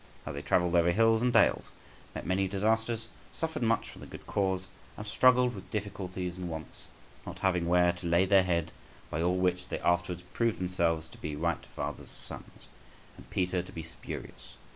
How 0.25 0.31
they 0.31 0.41
travelled 0.41 0.73
over 0.73 0.89
hills 0.89 1.21
and 1.21 1.31
dales, 1.31 1.69
met 2.15 2.25
many 2.25 2.47
disasters, 2.47 3.09
suffered 3.31 3.61
much 3.61 3.91
from 3.91 4.01
the 4.01 4.07
good 4.07 4.25
cause, 4.25 4.67
and 4.97 5.05
struggled 5.05 5.53
with 5.53 5.69
difficulties 5.69 6.37
and 6.39 6.49
wants, 6.49 6.87
not 7.23 7.37
having 7.37 7.67
where 7.67 7.93
to 7.93 8.07
lay 8.07 8.25
their 8.25 8.41
head; 8.41 8.71
by 9.11 9.21
all 9.21 9.37
which 9.37 9.67
they 9.67 9.77
afterwards 9.81 10.23
proved 10.33 10.57
themselves 10.57 11.07
to 11.09 11.19
be 11.19 11.35
right 11.35 11.63
father's 11.67 12.09
sons, 12.09 12.65
and 13.15 13.29
Peter 13.29 13.61
to 13.61 13.71
be 13.71 13.83
spurious. 13.83 14.55